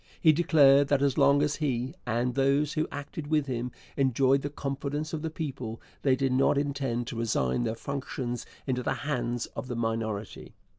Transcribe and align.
He 0.19 0.31
declared 0.31 0.87
that 0.87 1.03
as 1.03 1.15
long 1.15 1.43
as 1.43 1.57
he, 1.57 1.93
and 2.07 2.33
those 2.33 2.73
who 2.73 2.87
acted 2.91 3.27
with 3.27 3.45
him, 3.45 3.71
enjoyed 3.95 4.41
the 4.41 4.49
confidence 4.49 5.13
of 5.13 5.21
the 5.21 5.29
people, 5.29 5.79
they 6.01 6.15
did 6.15 6.31
not 6.31 6.57
intend 6.57 7.05
to 7.05 7.15
resign 7.19 7.65
their 7.65 7.75
functions 7.75 8.43
into 8.65 8.81
the 8.81 8.93
hands 9.05 9.45
of 9.55 9.67
the 9.67 9.75
minority. 9.75 10.55